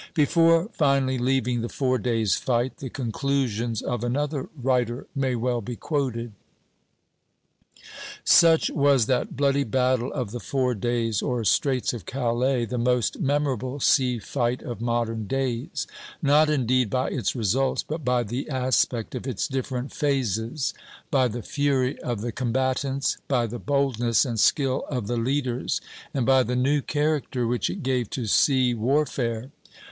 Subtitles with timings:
[0.15, 5.75] Before finally leaving the Four Days' Fight, the conclusions of another writer may well be
[5.75, 6.31] quoted:
[8.23, 13.19] "Such was that bloody Battle of the Four Days, or Straits of Calais, the most
[13.19, 15.85] memorable sea fight of modern days;
[16.19, 20.73] not, indeed, by its results, but by the aspect of its different phases;
[21.11, 25.79] by the fury of the combatants; by the boldness and skill of the leaders;
[26.11, 29.51] and by the new character which it gave to sea warfare.